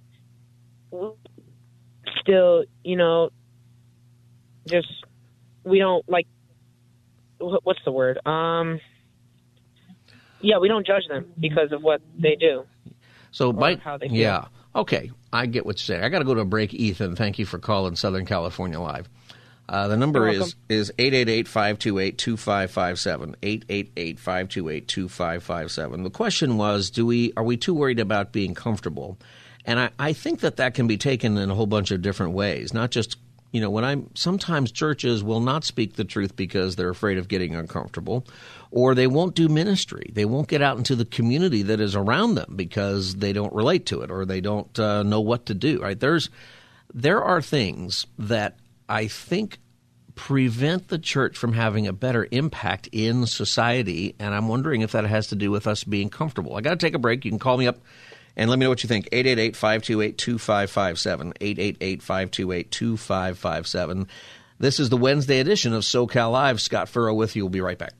[2.20, 3.30] still, you know,
[4.66, 4.88] just
[5.64, 6.26] we don't like.
[7.38, 8.18] What's the word?
[8.26, 8.80] Um.
[10.40, 12.64] Yeah, we don't judge them because of what they do.
[13.30, 14.16] So, Mike, how they feel.
[14.16, 16.04] yeah, okay, I get what you're saying.
[16.04, 17.16] I got to go to a break, Ethan.
[17.16, 19.08] Thank you for calling Southern California Live.
[19.68, 26.04] Uh, the number is is 888-528-2557, 888-528-2557.
[26.04, 29.18] The question was, do we are we too worried about being comfortable?
[29.66, 32.32] And I, I think that that can be taken in a whole bunch of different
[32.32, 33.18] ways, not just
[33.52, 37.26] you know, when I'm sometimes churches will not speak the truth because they're afraid of
[37.26, 38.26] getting uncomfortable,
[38.70, 40.10] or they won't do ministry.
[40.12, 43.86] They won't get out into the community that is around them because they don't relate
[43.86, 45.80] to it or they don't uh, know what to do.
[45.80, 45.98] Right?
[45.98, 46.28] There's
[46.92, 48.58] there are things that
[48.88, 49.58] I think
[50.16, 55.06] prevent the church from having a better impact in society, and I'm wondering if that
[55.06, 56.56] has to do with us being comfortable.
[56.56, 57.24] I got to take a break.
[57.24, 57.78] You can call me up
[58.36, 59.08] and let me know what you think.
[59.12, 61.32] 888 528 2557.
[61.40, 64.08] 888 528 2557.
[64.58, 66.60] This is the Wednesday edition of SoCal Live.
[66.60, 67.44] Scott Furrow with you.
[67.44, 67.92] We'll be right back.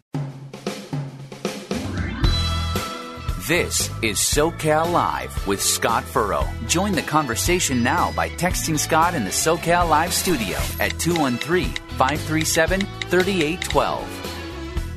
[3.47, 6.49] This is SoCal Live with Scott Furrow.
[6.67, 12.81] Join the conversation now by texting Scott in the SoCal Live studio at 213 537
[12.81, 14.27] 3812.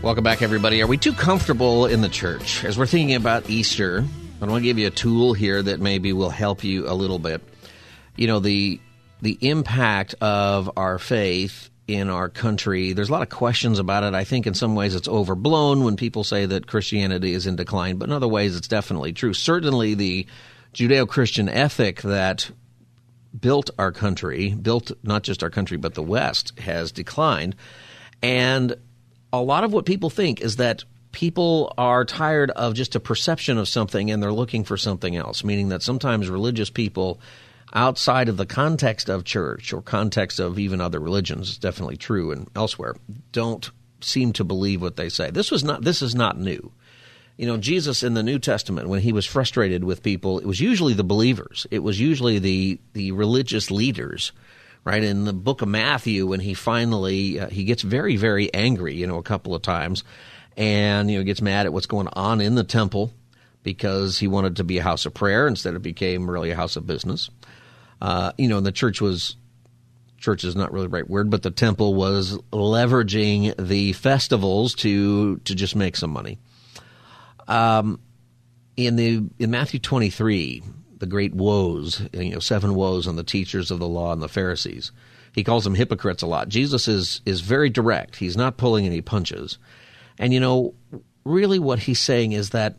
[0.01, 0.81] Welcome back, everybody.
[0.81, 2.63] Are we too comfortable in the church?
[2.63, 4.05] As we're thinking about Easter,
[4.41, 7.19] I want to give you a tool here that maybe will help you a little
[7.19, 7.41] bit.
[8.15, 8.79] You know, the
[9.21, 14.13] the impact of our faith in our country, there's a lot of questions about it.
[14.13, 17.97] I think in some ways it's overblown when people say that Christianity is in decline,
[17.97, 19.33] but in other ways it's definitely true.
[19.33, 20.25] Certainly the
[20.73, 22.49] Judeo Christian ethic that
[23.37, 27.55] built our country, built not just our country, but the West, has declined.
[28.21, 28.75] And
[29.33, 33.57] a lot of what people think is that people are tired of just a perception
[33.57, 37.19] of something and they're looking for something else, meaning that sometimes religious people
[37.73, 42.47] outside of the context of church or context of even other religions, definitely true and
[42.55, 42.95] elsewhere,
[43.31, 43.69] don't
[44.01, 45.29] seem to believe what they say.
[45.29, 46.71] This was not this is not new.
[47.37, 50.59] You know, Jesus in the New Testament, when he was frustrated with people, it was
[50.59, 51.65] usually the believers.
[51.71, 54.31] It was usually the the religious leaders,
[54.83, 55.03] right?
[55.03, 59.07] In the book of Matthew, when he finally uh, he gets very very angry, you
[59.07, 60.03] know, a couple of times,
[60.59, 63.11] and you know gets mad at what's going on in the temple
[63.63, 66.75] because he wanted to be a house of prayer instead it became really a house
[66.75, 67.29] of business.
[68.01, 69.35] Uh, you know, and the church was
[70.17, 75.37] church is not really the right word, but the temple was leveraging the festivals to
[75.37, 76.37] to just make some money.
[77.47, 77.99] Um,
[78.75, 80.61] in the in Matthew twenty three,
[80.97, 84.27] the great woes, you know, seven woes on the teachers of the law and the
[84.27, 84.91] Pharisees.
[85.31, 86.49] He calls them hypocrites a lot.
[86.49, 88.17] Jesus is is very direct.
[88.17, 89.57] He's not pulling any punches,
[90.19, 90.75] and you know,
[91.23, 92.75] really, what he's saying is that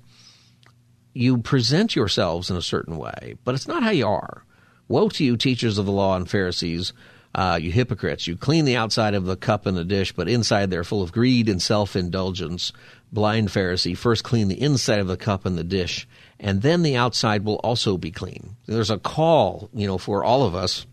[1.14, 4.44] you present yourselves in a certain way, but it's not how you are.
[4.86, 6.92] Woe to you, teachers of the law and Pharisees,
[7.34, 8.26] uh, you hypocrites!
[8.26, 11.12] You clean the outside of the cup and the dish, but inside they're full of
[11.12, 12.72] greed and self indulgence.
[13.12, 16.06] Blind Pharisee, first clean the inside of the cup and the dish,
[16.38, 18.56] and then the outside will also be clean.
[18.66, 20.86] There's a call, you know, for all of us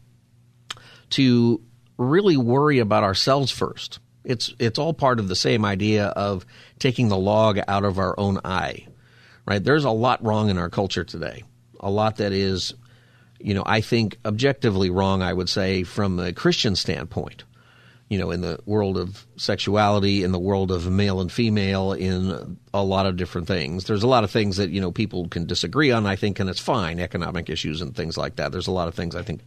[1.12, 1.62] to
[1.98, 4.00] really worry about ourselves first.
[4.28, 6.46] It's it's all part of the same idea of
[6.80, 8.86] taking the log out of our own eye.
[9.48, 9.64] Right?
[9.64, 11.44] There's a lot wrong in our culture today.
[11.80, 12.74] A lot that is
[13.40, 17.44] you know, I think objectively wrong, I would say, from a Christian standpoint.
[18.10, 22.58] You know, in the world of sexuality, in the world of male and female, in
[22.74, 23.84] a lot of different things.
[23.84, 26.50] There's a lot of things that, you know, people can disagree on, I think, and
[26.50, 28.54] it's fine, economic issues and things like that.
[28.54, 29.42] There's a lot of things I think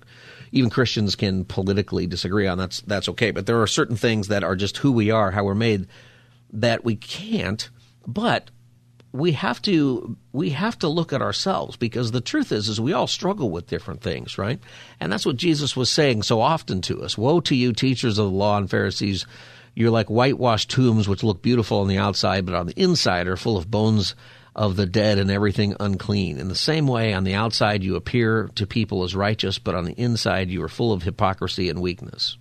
[0.52, 2.58] even Christians can politically disagree on.
[2.58, 3.30] That's that's okay.
[3.30, 5.86] But there are certain things that are just who we are, how we're made,
[6.52, 7.68] that we can't.
[8.06, 8.50] But
[9.12, 12.92] we have to we have to look at ourselves because the truth is is we
[12.92, 14.60] all struggle with different things right
[15.00, 18.26] and that's what jesus was saying so often to us woe to you teachers of
[18.26, 19.26] the law and pharisees
[19.74, 23.36] you're like whitewashed tombs which look beautiful on the outside but on the inside are
[23.36, 24.14] full of bones
[24.54, 26.38] of the dead and everything unclean.
[26.38, 29.84] In the same way on the outside you appear to people as righteous but on
[29.84, 32.36] the inside you are full of hypocrisy and weakness.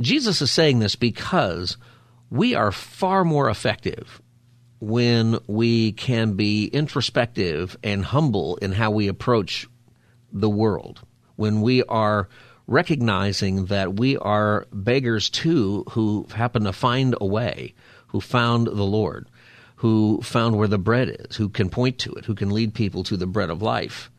[0.00, 1.76] Jesus is saying this because
[2.30, 4.22] we are far more effective
[4.80, 9.68] when we can be introspective and humble in how we approach
[10.32, 11.00] the world,
[11.36, 12.28] when we are
[12.66, 17.74] recognizing that we are beggars too who happen to find a way,
[18.08, 19.28] who found the Lord,
[19.82, 23.02] who found where the bread is, who can point to it, who can lead people
[23.02, 24.12] to the bread of life.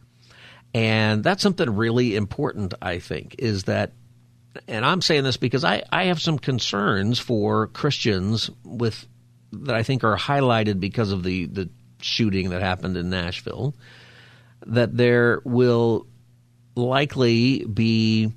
[0.74, 3.93] And that's something really important, I think, is that,
[4.68, 9.07] and I'm saying this because I, I have some concerns for Christians with
[9.53, 11.70] that I think are highlighted because of the, the
[12.01, 13.74] shooting that happened in Nashville,
[14.66, 16.07] that there will
[16.76, 18.34] likely be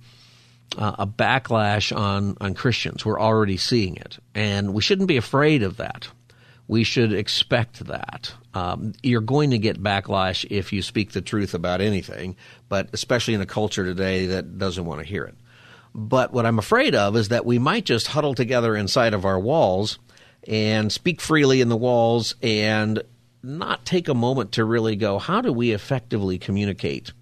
[0.78, 3.04] uh, a backlash on, on Christians.
[3.04, 4.16] We're already seeing it.
[4.32, 6.06] And we shouldn't be afraid of that.
[6.68, 8.34] We should expect that.
[8.54, 12.36] Um, you're going to get backlash if you speak the truth about anything,
[12.68, 15.36] but especially in a culture today that doesn't want to hear it.
[15.94, 19.38] But what I'm afraid of is that we might just huddle together inside of our
[19.38, 19.98] walls
[20.46, 23.02] and speak freely in the walls and
[23.42, 27.12] not take a moment to really go, how do we effectively communicate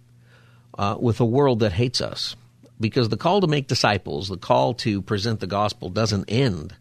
[0.78, 2.34] uh, with a world that hates us?
[2.80, 6.74] Because the call to make disciples, the call to present the gospel doesn't end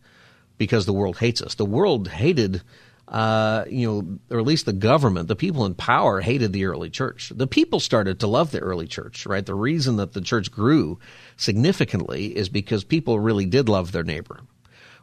[0.63, 1.55] because the world hates us.
[1.55, 2.61] The world hated,
[3.09, 6.89] uh, you know, or at least the government, the people in power hated the early
[6.89, 7.33] church.
[7.35, 9.45] The people started to love the early church, right?
[9.45, 10.99] The reason that the church grew
[11.35, 14.39] significantly is because people really did love their neighbor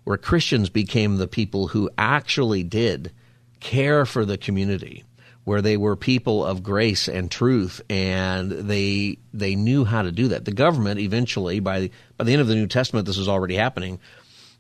[0.04, 3.12] where Christians became the people who actually did
[3.60, 5.04] care for the community,
[5.44, 10.28] where they were people of grace and truth, and they they knew how to do
[10.28, 10.44] that.
[10.44, 13.56] The government eventually, by the, by the end of the New Testament, this was already
[13.56, 14.00] happening.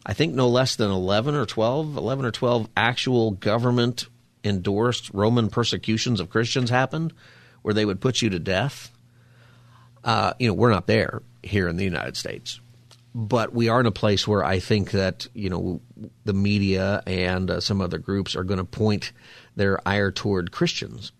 [0.04, 4.06] I think no less than 11 or 12, 11 or 12 actual government
[4.42, 7.12] endorsed Roman persecutions of Christians happened
[7.62, 8.90] where they would put you to death.
[10.02, 12.60] Uh, you know, we're not there here in the United States
[13.14, 15.80] but we are in a place where I think that you know
[16.24, 19.12] the media and uh, some other groups are going to point
[19.56, 21.12] their ire toward Christians.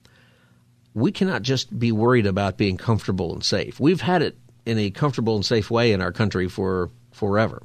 [0.95, 3.78] We cannot just be worried about being comfortable and safe.
[3.81, 7.62] We've had it in a comfortable and safe way in our country for forever.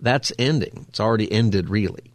[0.00, 0.86] That's ending.
[0.88, 2.12] It's already ended, really.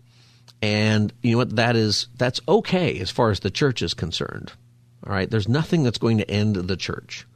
[0.62, 1.56] And you know what?
[1.56, 4.52] That is that's okay as far as the church is concerned.
[5.06, 5.30] All right.
[5.30, 7.28] There's nothing that's going to end the church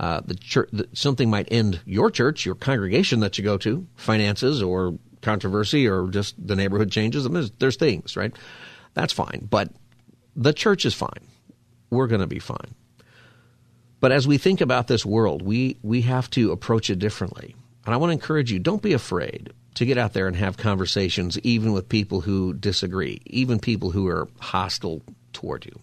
[0.00, 3.86] uh, the church, the, something might end your church, your congregation that you go to,
[3.96, 7.24] finances or controversy or just the neighborhood changes.
[7.24, 8.34] I mean, there's, there's things, right?
[8.94, 9.48] That's fine.
[9.50, 9.70] But
[10.36, 11.26] the church is fine.
[11.90, 12.74] We're going to be fine.
[14.00, 17.56] But as we think about this world, we, we have to approach it differently.
[17.84, 20.56] And I want to encourage you don't be afraid to get out there and have
[20.56, 25.02] conversations, even with people who disagree, even people who are hostile
[25.32, 25.80] toward you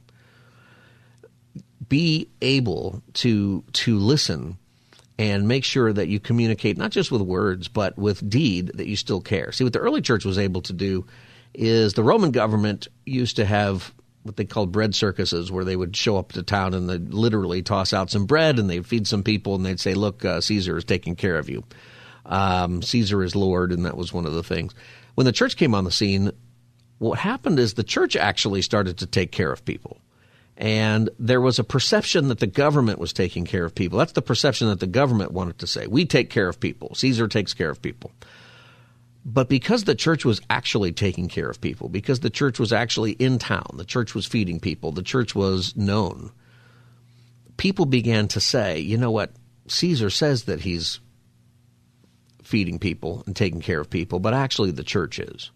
[1.89, 4.57] be able to to listen
[5.17, 8.95] and make sure that you communicate not just with words but with deed that you
[8.95, 9.51] still care.
[9.51, 11.05] See what the early church was able to do
[11.53, 13.93] is the Roman government used to have
[14.23, 17.61] what they called bread circuses, where they would show up to town and they'd literally
[17.61, 20.77] toss out some bread and they'd feed some people and they'd say, "Look, uh, Caesar
[20.77, 21.63] is taking care of you.
[22.26, 24.73] Um, Caesar is Lord," and that was one of the things.
[25.15, 26.32] When the church came on the scene,
[26.97, 29.99] what happened is the church actually started to take care of people.
[30.57, 33.99] And there was a perception that the government was taking care of people.
[33.99, 35.88] That's the perception that the government wanted to say.
[35.88, 36.95] We take care of people.
[36.95, 38.11] Caesar takes care of people.
[39.26, 43.13] But because the church was actually taking care of people, because the church was actually
[43.13, 46.32] in town, the church was feeding people, the church was known,
[47.57, 49.32] people began to say, you know what?
[49.67, 50.99] Caesar says that he's
[52.45, 55.51] feeding people and taking care of people, but actually the church is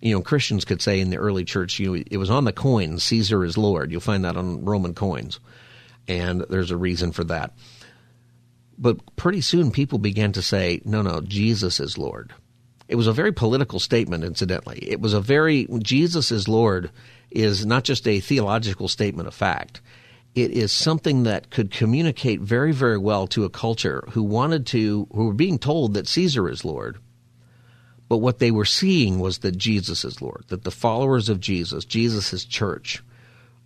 [0.00, 2.52] you know, Christians could say in the early church, you know, it was on the
[2.52, 3.90] coins, Caesar is Lord.
[3.90, 5.40] You'll find that on Roman coins.
[6.06, 7.52] And there's a reason for that.
[8.78, 12.34] But pretty soon people began to say, no, no, Jesus is Lord.
[12.88, 14.78] It was a very political statement, incidentally.
[14.82, 16.90] It was a very, Jesus is Lord
[17.30, 19.80] is not just a theological statement of fact.
[20.36, 25.08] It is something that could communicate very, very well to a culture who wanted to,
[25.12, 26.98] who were being told that Caesar is Lord
[28.08, 31.84] but what they were seeing was that Jesus is Lord, that the followers of Jesus,
[31.84, 33.02] Jesus' church,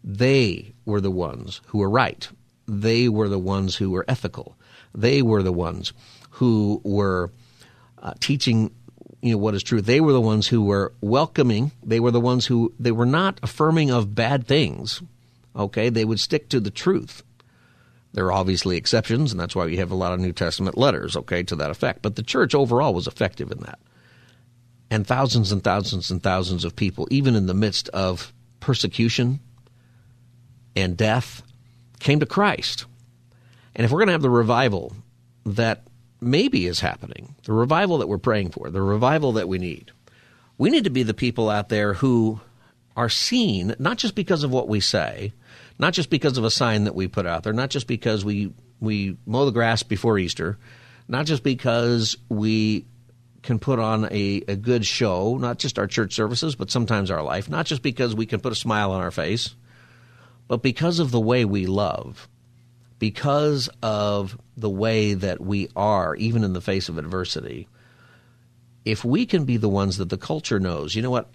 [0.03, 2.27] they were the ones who were right.
[2.67, 4.57] They were the ones who were ethical.
[4.95, 5.93] They were the ones
[6.31, 7.31] who were
[7.99, 8.73] uh, teaching
[9.23, 9.83] you know what is true.
[9.83, 11.73] They were the ones who were welcoming.
[11.85, 15.03] They were the ones who they were not affirming of bad things.
[15.55, 17.23] Okay, they would stick to the truth.
[18.13, 21.17] There are obviously exceptions, and that's why we have a lot of New Testament letters,
[21.17, 22.03] okay, to that effect.
[22.03, 23.79] But the church overall was effective in that
[24.91, 29.39] and thousands and thousands and thousands of people, even in the midst of persecution
[30.75, 31.43] and death,
[32.01, 32.87] came to Christ.
[33.77, 34.97] And if we're going to have the revival
[35.47, 35.87] that
[36.21, 39.93] maybe is happening, the revival that we're praying for, the revival that we need,
[40.61, 42.39] We need to be the people out there who
[42.95, 45.33] are seen not just because of what we say,
[45.81, 48.53] not just because of a sign that we put out there, not just because we
[48.81, 50.59] we mow the grass before Easter,
[51.09, 52.85] not just because we
[53.43, 57.23] can put on a, a good show, not just our church services, but sometimes our
[57.23, 59.55] life, not just because we can put a smile on our face,
[60.49, 62.29] but because of the way we love,
[62.99, 67.69] because of the way that we are, even in the face of adversity.
[68.85, 71.31] If we can be the ones that the culture knows, you know what?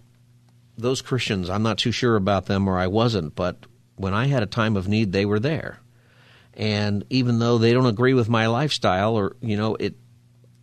[0.78, 3.66] Those Christians, I'm not too sure about them, or I wasn't, but
[3.96, 5.80] when I had a time of need, they were there.
[6.54, 9.96] And even though they don't agree with my lifestyle, or, you know, it,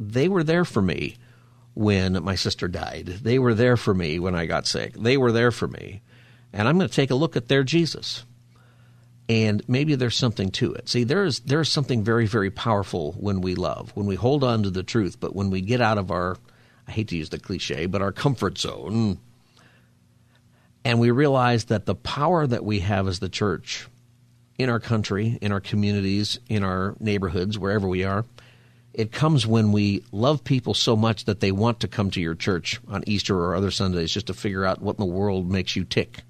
[0.00, 1.16] they were there for me
[1.74, 3.06] when my sister died.
[3.06, 4.94] They were there for me when I got sick.
[4.94, 6.02] They were there for me.
[6.52, 8.24] And I'm going to take a look at their Jesus.
[9.28, 10.88] And maybe there's something to it.
[10.88, 14.44] See, there is there is something very very powerful when we love, when we hold
[14.44, 16.36] on to the truth, but when we get out of our
[16.86, 19.20] I hate to use the cliche, but our comfort zone
[20.84, 23.86] and we realize that the power that we have as the church
[24.58, 28.24] in our country, in our communities, in our neighborhoods, wherever we are,
[28.92, 32.34] it comes when we love people so much that they want to come to your
[32.34, 35.76] church on Easter or other Sundays just to figure out what in the world makes
[35.76, 36.22] you tick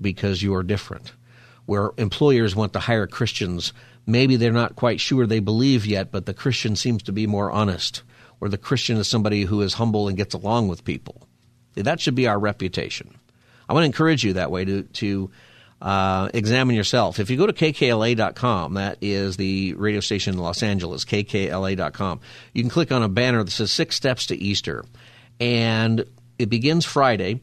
[0.00, 1.12] because you are different.
[1.64, 3.72] Where employers want to hire Christians,
[4.04, 7.50] maybe they're not quite sure they believe yet, but the Christian seems to be more
[7.50, 8.02] honest.
[8.40, 11.26] Or the Christian is somebody who is humble and gets along with people.
[11.74, 13.14] That should be our reputation.
[13.68, 15.30] I want to encourage you that way to, to
[15.80, 17.18] uh, examine yourself.
[17.18, 22.20] If you go to kkla.com, that is the radio station in Los Angeles, kkla.com,
[22.52, 24.84] you can click on a banner that says Six Steps to Easter.
[25.38, 26.04] And
[26.38, 27.40] it begins Friday,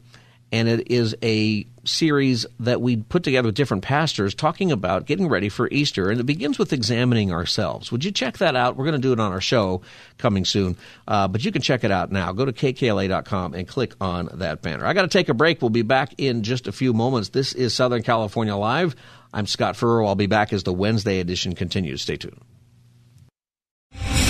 [0.54, 5.28] and it is a series that we put together with different pastors talking about getting
[5.28, 7.90] ready for Easter, and it begins with examining ourselves.
[7.90, 8.76] Would you check that out?
[8.76, 9.82] We're going to do it on our show
[10.16, 10.76] coming soon,
[11.08, 12.30] uh, but you can check it out now.
[12.32, 14.86] Go to kkla.com and click on that banner.
[14.86, 15.60] I got to take a break.
[15.60, 17.30] We'll be back in just a few moments.
[17.30, 18.94] This is Southern California Live.
[19.32, 20.06] I'm Scott Furrow.
[20.06, 22.02] I'll be back as the Wednesday edition continues.
[22.02, 22.40] Stay tuned.